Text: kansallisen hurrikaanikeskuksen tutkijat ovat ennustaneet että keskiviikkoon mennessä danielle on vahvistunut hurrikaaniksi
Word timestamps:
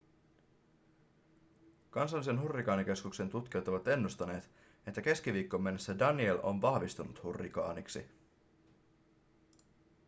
kansallisen 1.89 2.39
hurrikaanikeskuksen 2.41 3.29
tutkijat 3.29 3.67
ovat 3.67 3.87
ennustaneet 3.87 4.49
että 4.87 5.01
keskiviikkoon 5.01 5.63
mennessä 5.63 5.99
danielle 5.99 6.41
on 6.43 6.61
vahvistunut 6.61 7.23
hurrikaaniksi 7.23 8.05